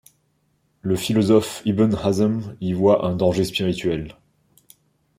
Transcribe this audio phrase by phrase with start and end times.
[0.81, 4.15] Le philosophe Ibn Hazm y voit un danger spirituel.